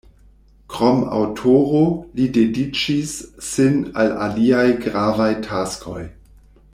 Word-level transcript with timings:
Krom 0.75 1.03
aŭtoro, 1.17 1.81
li 2.19 2.25
dediĉis 2.39 3.13
sin 3.51 3.77
al 4.05 4.11
aliaj 4.29 4.67
gravaj 4.87 5.29
taskoj. 5.51 6.05